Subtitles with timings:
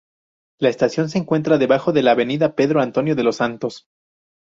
[0.59, 3.85] La estación se encuentra debajo de la avenida Pedro Antonio de los Santos.